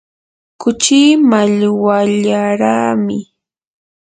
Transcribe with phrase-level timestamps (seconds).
[0.61, 3.17] kuchii mallwallaraami.